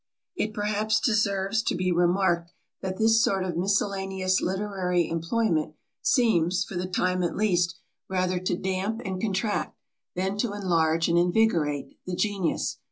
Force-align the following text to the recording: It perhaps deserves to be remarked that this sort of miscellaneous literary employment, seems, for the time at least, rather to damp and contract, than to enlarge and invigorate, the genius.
It 0.35 0.51
perhaps 0.55 0.99
deserves 0.99 1.61
to 1.61 1.75
be 1.75 1.91
remarked 1.91 2.51
that 2.81 2.97
this 2.97 3.23
sort 3.23 3.43
of 3.43 3.55
miscellaneous 3.55 4.41
literary 4.41 5.07
employment, 5.07 5.75
seems, 6.01 6.63
for 6.65 6.73
the 6.75 6.87
time 6.87 7.21
at 7.21 7.35
least, 7.37 7.75
rather 8.09 8.39
to 8.39 8.57
damp 8.57 9.03
and 9.05 9.21
contract, 9.21 9.77
than 10.15 10.39
to 10.39 10.53
enlarge 10.53 11.07
and 11.07 11.19
invigorate, 11.19 11.99
the 12.07 12.15
genius. 12.15 12.77